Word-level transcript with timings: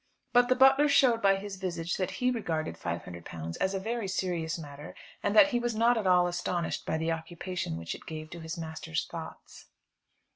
But 0.33 0.49
the 0.49 0.55
butler 0.55 0.89
showed 0.89 1.21
by 1.21 1.35
his 1.35 1.57
visage 1.57 1.97
that 1.97 2.09
he 2.09 2.31
regarded 2.31 2.75
£500 2.75 3.55
as 3.61 3.75
a 3.75 3.79
very 3.79 4.07
serious 4.07 4.57
matter, 4.57 4.95
and 5.21 5.35
that 5.35 5.49
he 5.49 5.59
was 5.59 5.75
not 5.75 5.95
at 5.95 6.07
all 6.07 6.25
astonished 6.25 6.87
by 6.87 6.97
the 6.97 7.11
occupation 7.11 7.77
which 7.77 7.93
it 7.93 8.07
gave 8.07 8.31
to 8.31 8.39
his 8.39 8.57
master's 8.57 9.05
thoughts. 9.05 9.67